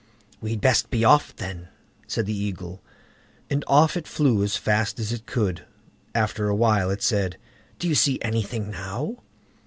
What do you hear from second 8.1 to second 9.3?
anything now?"